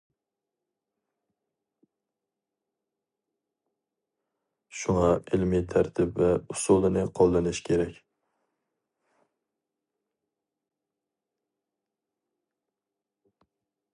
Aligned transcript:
شۇڭا 4.79 5.11
ئىلمىي 5.17 5.63
تەرتىپ 5.75 6.19
ۋە 6.23 6.31
ئۇسۇلىنى 6.55 7.05
قوللىنىش 7.21 7.61
كېرەك. 7.69 8.01